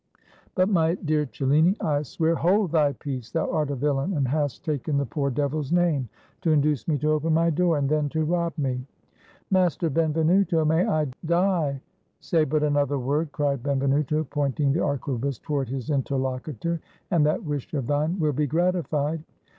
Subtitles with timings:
[0.55, 3.29] "But, my dear Cellini, I swear —""Hold thy peace!
[3.29, 6.09] thou art a villain, and hast taken the poor devil's name
[6.41, 8.85] to induce me to open my door, and then to rob me." 69 ITALY
[9.51, 11.79] "Master Benvenuto, may I die
[12.19, 16.81] —""Say but another word," cried Benvenuto, pointing the arquebus toward his interlocutor,"
[17.11, 19.23] and that wish of thine will be gratified."